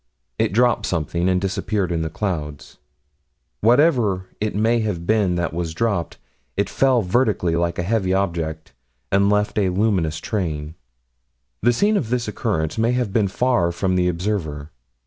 It 0.39 0.51
dropped 0.51 0.87
something, 0.87 1.29
and 1.29 1.39
disappeared 1.39 1.91
in 1.91 2.01
the 2.01 2.09
clouds. 2.09 2.77
Whatever 3.59 4.25
it 4.39 4.55
may 4.55 4.79
have 4.79 5.05
been 5.05 5.35
that 5.35 5.53
was 5.53 5.75
dropped, 5.75 6.17
it 6.57 6.71
fell 6.71 7.03
vertically, 7.03 7.55
like 7.55 7.77
a 7.77 7.83
heavy 7.83 8.11
object, 8.11 8.73
and 9.11 9.29
left 9.29 9.59
a 9.59 9.69
luminous 9.69 10.17
train. 10.17 10.73
The 11.61 11.71
scene 11.71 11.97
of 11.97 12.09
this 12.09 12.27
occurrence 12.27 12.79
may 12.79 12.93
have 12.93 13.13
been 13.13 13.27
far 13.27 13.71
from 13.71 13.95
the 13.95 14.07
observer. 14.07 14.71